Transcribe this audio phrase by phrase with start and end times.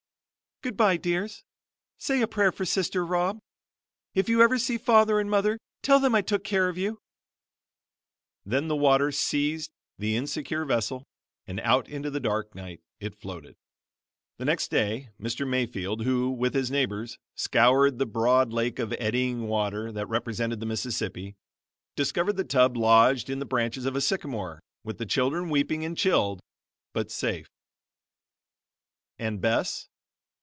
[0.63, 1.43] "Goodbye, dears.
[1.97, 3.39] Say a prayer for sister, Rob.
[4.13, 6.99] If you ever see father and mother, tell them I took care of you."
[8.45, 11.03] Then the water seized the insecure vessel,
[11.47, 13.55] and out into the dark night it floated.
[14.37, 15.47] The next day Mr.
[15.49, 20.67] Mayfield, who, with his neighbors, scoured the broad lake of eddying water that represented the
[20.67, 21.35] Mississippi,
[21.95, 25.97] discovered the tub lodged in the branches of a sycamore with the children weeping and
[25.97, 26.39] chilled,
[26.93, 27.47] but safe.
[29.17, 29.87] And Bess?